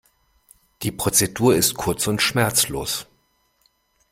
Die 0.81 0.91
Prozedur 0.91 1.53
ist 1.55 1.75
kurz 1.75 2.07
und 2.07 2.23
schmerzlos. 2.23 3.05